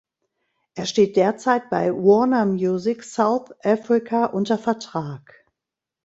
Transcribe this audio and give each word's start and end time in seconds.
Er 0.73 0.87
steht 0.87 1.15
derzeit 1.15 1.69
bei 1.69 1.91
Warner 1.93 2.47
Music 2.47 3.03
South 3.03 3.51
Africa 3.61 4.25
unter 4.25 4.57
Vertrag. 4.57 5.45